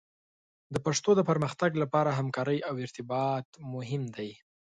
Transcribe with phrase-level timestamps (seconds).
[0.73, 4.31] د پښتو د پرمختګ لپاره همکارۍ او ارتباط مهم دي.